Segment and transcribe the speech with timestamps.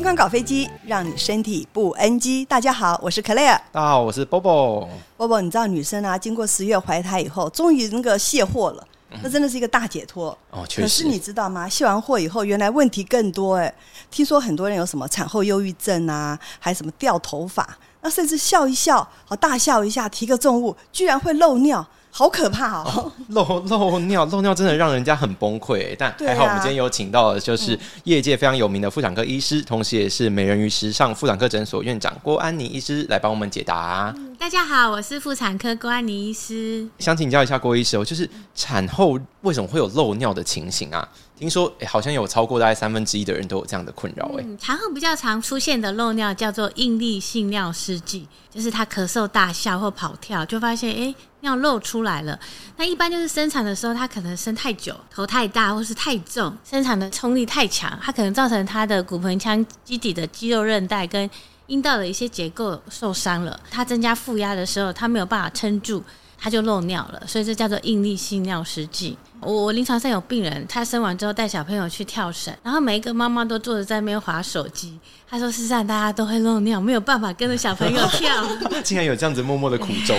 [0.00, 2.42] 健康搞飞机，让你身体不 NG。
[2.46, 3.60] 大家好，我是 Claire。
[3.70, 4.88] 大家好，我是 Bobo。
[5.18, 8.88] Bobo，你知道女生啊，经过十月怀胎以后，终于那个卸货了，
[9.22, 10.28] 那真的是一个大解脱。
[10.52, 10.80] 哦，确实。
[10.80, 11.68] 可是你知道吗？
[11.68, 13.70] 卸完货以后，原来问题更多哎。
[14.10, 17.68] 听说很多人有什么产后忧郁症啊，还什么掉头发，
[18.00, 21.86] 那甚至笑一笑，好大笑一下，提个重物，居然会漏尿。
[22.12, 23.12] 好可怕哦，哦！
[23.28, 25.94] 漏漏尿，漏尿真的让人家很崩溃。
[25.98, 34.14] 但还好，我们今天有请到的就是业界非常有名的妇产科医师，嗯、同时也是美人鱼时尚妇产科诊所院长郭安妮医师来帮我们解答。
[34.38, 36.88] 大家好，我是妇产科郭安妮医师。
[36.98, 41.08] 想请教一下郭医师哦，就是产后为什么会有漏尿的情形啊？
[41.38, 44.44] 听说、欸、好像有超过大概三分之一的人都有这样的困扰哎。
[44.58, 52.38] 产、嗯、后比较常出现的漏尿叫做应力性尿失禁，就是他咳嗽、大笑或跑跳，就发现哎、欸、尿漏出来了。
[52.76, 61.28] 那一般就是生产的时候，他可能生太久、头太大或是太重，生产的冲力太强，它可能造成他的骨盆腔基底的肌肉韧带跟
[61.70, 63.58] 阴道的一些结构受伤了。
[63.70, 66.02] 它增加负压的时候，它没有办法撑住。
[66.42, 69.14] 它就漏尿了，所以这叫做应力性尿失禁。
[69.40, 74.98] 我我临床上有病人，他生完之后带小朋友去跳绳，然后每一个妈妈都坐着在那边划手机。
[75.28, 78.42] 他说：“事实上大家都会漏尿，没有办法跟着小朋友跳。
[78.82, 80.16] ”竟然有这样子默默的苦衷。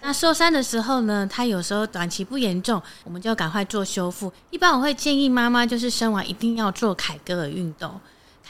[0.00, 4.32] 那受伤的时候呢，他有时候短期不严重，我们就赶快做修复。
[4.50, 7.88] 一般我会建议妈妈就是生完一定要做凯格尔运动。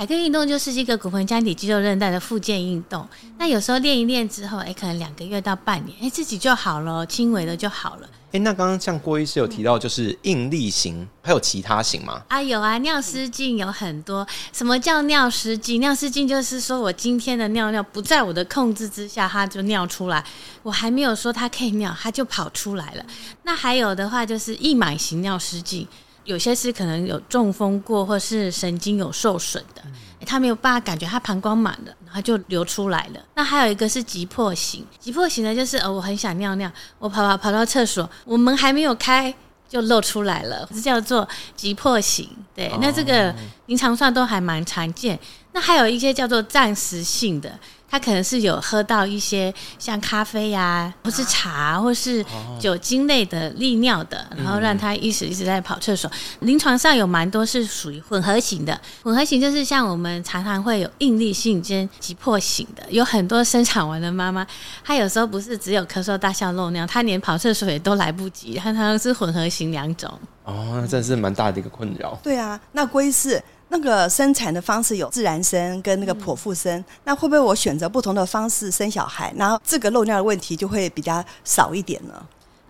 [0.02, 3.08] 凯格运动就是一个骨盆腔底肌肉韧带的复健运动。
[3.38, 8.08] 那有时候练一练之后，哎、欸，可能两个月到半年，哎、欸，自己就好了，轻微的就好了。
[8.10, 12.20] 哎、欸，那刚刚像郭医师有提到，就是应力型，还有其他型吗？
[12.26, 14.26] 啊，有啊，尿失禁有很多。
[14.52, 15.80] 什么叫尿失禁？
[15.80, 20.24] 尿失禁就是说我今天的尿尿不在我的控制之下，它就尿出来。
[20.64, 23.06] 我还没有说它可以尿，它就跑出来了。
[23.44, 25.86] 那还有的话就是溢满型尿失禁。
[26.24, 29.82] 有些是可能有中风过，或是神经有受损的，
[30.24, 33.20] 他没有办法感觉他膀胱满了，然后就流出来了。
[33.34, 39.34] 那还有一个是急迫型，急迫型的就是呃，我很想尿尿，我跑跑跑到厕所，我门还没有开
[39.68, 42.28] 就漏出来了，这叫做急迫型。
[42.54, 43.34] 对，那这个
[43.66, 45.18] 临床上都还蛮常见。
[45.52, 47.58] 那还有一些叫做暂时性的。
[47.92, 52.24] 他可能是有喝到一些像咖啡呀、啊，或是茶，或是
[52.58, 56.10] 酒精类的利尿的，然后让他一直一直在跑厕所。
[56.40, 64.46] 临床上有蛮多是属于混合型的，混合型就是像我们常常会有应力性跟急迫型的，有很多生产完的妈妈，
[64.82, 70.10] 她有时候不是只有咳嗽、大笑、漏尿，她连跑厕所也都来不及，她常常是混合型两种。
[70.44, 72.18] 哦，那真是蛮大的一个困扰。
[72.22, 73.40] 对啊，那龟是。
[73.72, 82.22] 那个生产的方式有自然生跟那个剖腹生，那会不会我选择不同的方式生小孩，然后这个漏尿的问题就会比较少一点呢？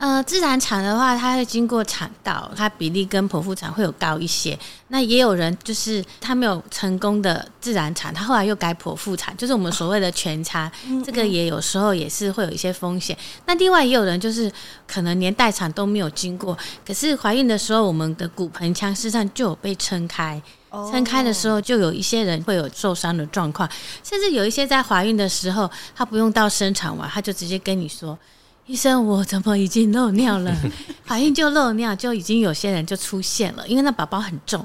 [0.02, 4.58] 呃，自然产的话，它会经过产道，它比例跟剖腹产会有高一些。
[4.88, 13.16] 那也有人就是他没有成功的自然产，他后来又改剖腹产，就是我们所谓的全差，哦、这个也有时候也是会有一些风险。
[13.46, 14.50] 那另外也有人就是
[14.88, 20.42] 可能连待产都没有经过，可是怀孕的时候，我们的骨盆腔实际上就有被撑开。
[20.91, 23.70] 撑开的时候，就有一些人会有受伤的状况，
[24.02, 28.18] 甚至有一些在怀孕的时候，他不用到生产完，他就直接跟你说
[28.66, 30.56] ：“医生，我怎么已经漏尿了？
[31.06, 34.64] 怀孕就漏尿，就已经有些人就出现了，因为那宝宝很重。”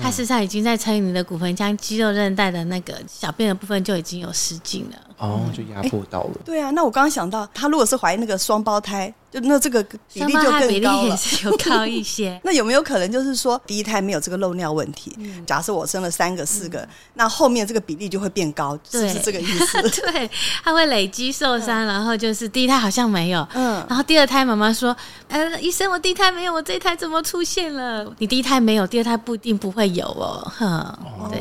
[0.00, 6.30] 他实际上已经在撑你的骨盆腔肌肉韧带的那个小便的部分就已经有失禁了，哦，就压迫到了。
[6.44, 10.68] 对啊，那我刚刚想到，他如果是怀那个双胞胎，就那这个比例就更高了。
[10.68, 12.40] 比例也是有高一些。
[12.44, 15.12] 那有没有可能就是说第一胎没有这个漏尿问题？
[15.18, 19.82] 嗯、假设我生了三个、四个，嗯、那后面这个比例就会变高，是不是这个意思？
[20.00, 20.30] 对，
[20.62, 24.96] 它会累积受伤，嗯、然后就是第一胎好像没有，嗯，然后第二胎妈妈说，
[25.26, 28.10] 呃，医生，我第一胎没有，我这一胎怎么出现了？
[28.18, 29.88] 你第一胎没有，第二胎不一定不会。
[29.88, 30.98] 有哦，哈，
[31.30, 31.40] 对，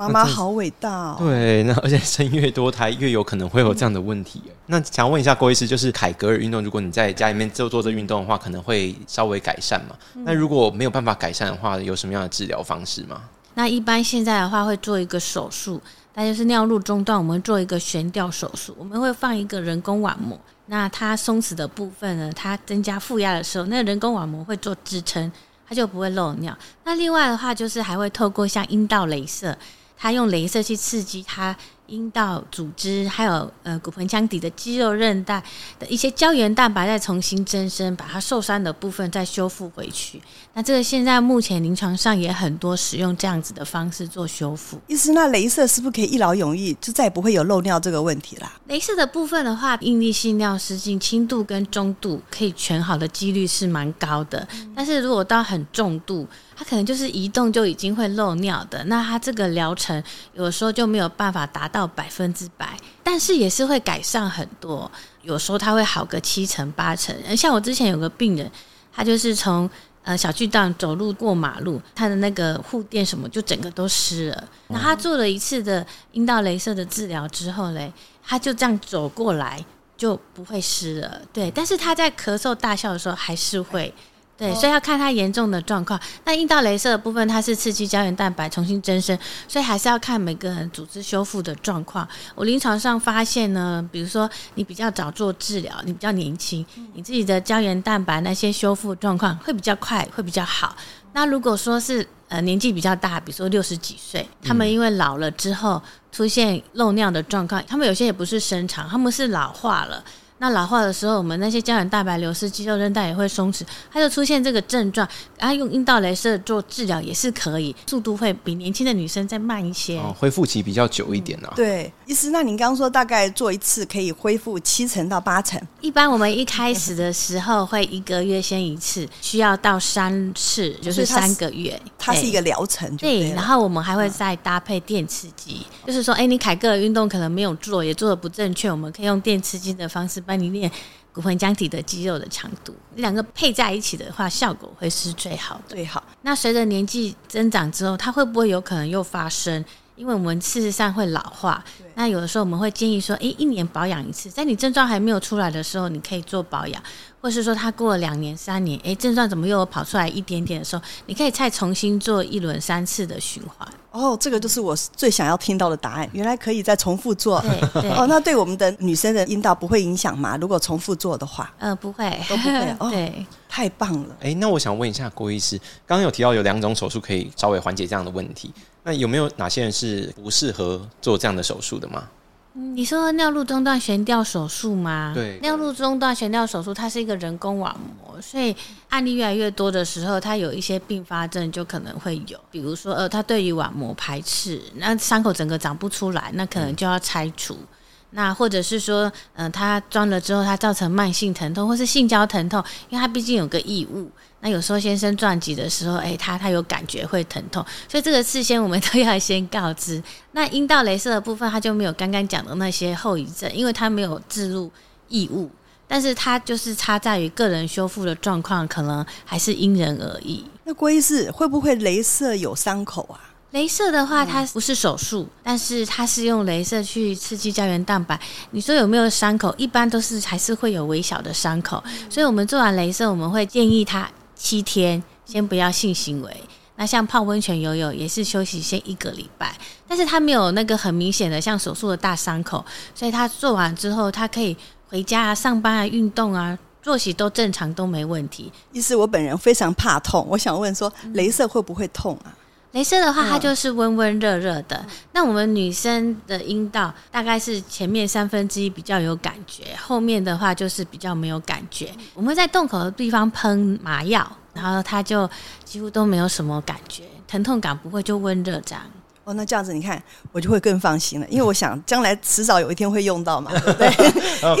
[0.00, 1.16] 妈妈好伟大哦。
[1.18, 4.42] 对， 那而且生越多胎，越有可能会有这样的问题。
[4.46, 9.94] 嗯、那想问一下郭医师，就是凯格尔运动，如果你在家里面就做这运动的话，可能会稍微改善嘛？
[10.14, 13.20] 嗯、那如果没有办法改善的话，有什么样的治疗方式吗？
[13.52, 15.78] 那一般现在的话会做一个手术，
[16.14, 20.40] 那就是尿路中断，我们做一个悬吊手术，我们会放一个人工网膜。
[20.66, 25.30] 那它松弛的部分呢，它增加负压的时候，那个人工网膜会做支撑。
[25.68, 26.52] 它就不会漏尿。
[26.82, 29.56] 那另外的话，就是还会透过像阴道镭射，
[30.00, 31.54] 它用镭射去刺激它。
[31.90, 35.42] 阴道组织还有呃骨盆腔底的肌肉韧带
[35.76, 40.22] 的一些胶原蛋白再重新增生，把它受伤的部分再修复回去。
[40.54, 44.78] 那这个现在目前临床上也很多使用这样子的方式做修复。
[44.86, 48.52] 意思那镭射是不是可以一劳永逸，就再也不会有漏尿这个问题啦？
[48.68, 56.28] 镭射的部分的话，应力性尿失禁轻度跟中度可以全好的几率是蛮高的，嗯、但是如果到很重度。
[56.60, 60.04] 他可能就是移动就已经会漏尿的，那他这个疗程
[60.34, 64.90] 有时候就没有办法达到百分之百，但是也是会改善很多，
[65.22, 67.16] 有时候他会好个七成八成。
[67.34, 68.50] 像我之前有个病人，
[68.92, 69.70] 他就是从
[70.02, 74.44] 呃小巨蛋走路过马路，他的那个护垫什么就整个都湿了。
[74.68, 77.90] 那他做了一次的阴道镭射的治疗之后嘞，
[78.22, 79.64] 他就这样走过来
[79.96, 81.22] 就不会湿了。
[81.32, 83.94] 对，但是他在咳嗽大笑的时候还是会。
[84.40, 86.00] 对，所以要看它严重的状况。
[86.24, 89.16] 那阴道镭射的部分，它是刺激胶原蛋白重新增生，
[89.46, 92.08] 所以还是要看每个人组织修复的状况。
[92.34, 96.64] 我临床上发现呢，比如说你比较早做治疗，你比较年轻，
[96.94, 100.74] 你自己的胶原蛋白那些修复状况会比较快，会比较好。
[101.12, 110.02] 那如果说是呃年纪比较大，比如说六十几岁，他们因为老了之后出现漏尿的状况，他们有些也不是生长，他们是老化了。
[110.40, 113.60] 那老化的时候，我们那些胶原蛋白流失，肌肉韧带也会松弛，
[113.92, 115.06] 它就出现这个症状。
[115.38, 119.98] 然后用阴道镭射做治疗也是可以，速度会比年轻的女生再慢一些。
[119.98, 121.56] 哦，恢复期比较久一点呢、啊嗯。
[121.56, 125.60] 对，医师，那您刚刚说大概做一次可以恢复七成到八成。
[125.82, 131.78] 一般我们一开始的时候会一个月先一次，需要到三次，就是三个月。
[131.98, 133.32] 它是一个疗程对，对。
[133.34, 140.18] 然后我们还会再搭配电刺激，嗯、就是说，哎，你凯格尔运动可能没有做，也做的不正确，我们可以用电刺激的方式。
[140.30, 140.70] 帮你练
[141.12, 145.74] 骨盆腔体的肌肉的强度，两个配在一起的话，效果会是最好的。
[145.74, 146.00] 最好。
[146.22, 149.64] 那随着年纪增长之后，它会不会有可能又发生？
[150.00, 151.62] 因为我们事实上会老化，
[151.94, 156.82] 那有的时候我们会建议说，诶，一年保养一次，在你症状还没有出来的时候，你可以做保养，
[157.20, 163.68] 或是说他过了两年、三年，诶，症状怎么又跑出来一点点的时候，你可以再重新做一轮三次的循环。
[163.90, 167.38] 哦，这个就是我最想要听到的答案，原来可以再重复做。
[167.42, 167.90] 对对。
[167.90, 170.38] 哦，那对我们的女生的阴道不会影响吗？
[170.38, 171.52] 如果重复做的话？
[171.58, 172.76] 呃，不会，都不会。
[172.78, 174.16] 哦， 对，太棒了。
[174.20, 178.52] 诶，那我想问一下郭医师，刚刚有提到有两种手术可以稍微缓解这样的问题。
[178.84, 182.08] 那有没有哪些人是不适合做这样的手术的吗？
[182.52, 185.12] 你说尿路中断悬吊手术吗？
[185.14, 188.54] 对，尿路中断悬吊手术它是一个人工网膜，所以
[188.88, 197.54] 案例越来越多的时候，它有一些并发症就可能会有，比如说呃，它对于网膜排斥，那伤口整个长不出来，那可能就要拆除。
[197.54, 197.66] 嗯
[198.10, 199.04] 那或者是说，
[199.34, 204.10] 嗯、呃，它装了之后，它造成慢性疼痛，或是性交疼痛，因为它毕竟有个异物。
[204.42, 210.02] 那有时候先生撞击的时候，哎，他他有感觉会疼痛，所以这个事先我们都要先告知。
[210.32, 214.70] 那阴道镭射的部分，它就没有刚刚讲的那些后遗症，因为它没有置入
[215.08, 215.50] 异物，
[215.86, 220.42] 但是它就是差在于个人修复的状况，可能还是因人而异。
[220.64, 223.20] 那龟是会不会镭射有伤口啊？
[223.52, 228.18] 雷射的话，它不是手术，但是它是用镭射去刺激胶原蛋白。
[228.52, 229.52] 你说有没有伤口？
[229.58, 231.82] 一般都是还是会有微小的伤口。
[232.08, 236.44] 所以我们做完镭射，我们会建议他七天先不要性行为。
[236.76, 239.52] 那像泡温泉、游泳也是休息先一个礼拜。
[239.88, 242.64] 但是他没有那个很明显的像手术的大伤口，
[242.94, 244.56] 所以他做完之后，他可以
[244.88, 248.52] 回家啊、上班啊、运动啊、作息都正常都没问题。
[248.72, 252.32] 意思我本人非常怕痛，我想问说，镭射会不会痛啊？
[252.72, 254.84] 雷射的话，它就是温温热热的。
[255.12, 261.90] 那我们女生的阴道大概是前面三分之一比较有感觉，后面的话就是比较没有感觉。
[262.14, 264.24] 我们会在洞口的地方喷麻药，
[264.54, 265.28] 然后它就
[265.64, 268.82] 几乎都没有什么感觉，疼痛感不会，就温热这样。
[269.30, 273.88] 哦，那这样子你看，我就会更放心了，因为我想将来迟早有一天会用到嘛，对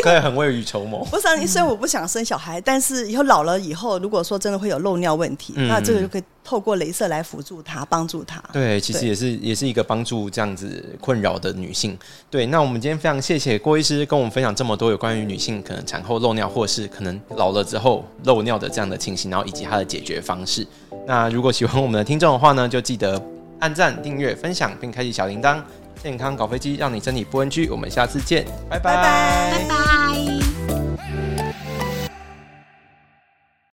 [0.00, 1.04] 可以 很未雨绸缪。
[1.06, 8.40] 不是，虽然我不想生小孩，但是以后老了以后，如果说真的会有漏尿问题，嗯、那这个就可以透过镭射来辅助他，帮助他。
[8.52, 11.98] 对，其实也是也是一个帮助这样子困扰的女性。
[12.30, 20.64] 对，那我们今天非常谢谢郭医师跟我们分享这么多有关于女性可能产后漏尿，或是可能老了之后漏尿的这样的情形，然后以及它的解决方式。
[21.06, 23.20] 那如果喜欢我们的听众的话呢，就记得。
[23.60, 25.62] 按赞、订阅、分享，并开启小铃铛。
[26.02, 27.68] 健康搞飞机，让你身体不 NG。
[27.70, 29.50] 我们下次见，拜拜，拜拜。
[29.50, 30.39] 拜拜。